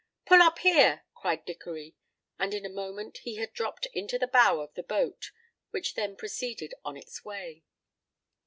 "Pull 0.25 0.41
up 0.41 0.57
here," 0.57 1.03
cried 1.13 1.45
Dickory, 1.45 1.95
and 2.39 2.55
in 2.55 2.65
a 2.65 2.69
moment 2.69 3.19
he 3.19 3.35
had 3.35 3.53
dropped 3.53 3.85
into 3.93 4.17
the 4.17 4.25
bow 4.25 4.59
of 4.59 4.73
the 4.73 4.81
boat, 4.81 5.29
which 5.69 5.93
then 5.93 6.15
proceeded 6.15 6.73
on 6.83 6.97
its 6.97 7.23
way. 7.23 7.61